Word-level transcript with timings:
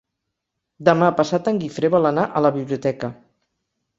Demà 0.89 1.09
passat 1.19 1.51
en 1.51 1.59
Guifré 1.63 1.93
vol 1.95 2.11
anar 2.11 2.25
a 2.39 2.43
la 2.47 2.53
biblioteca. 2.57 3.13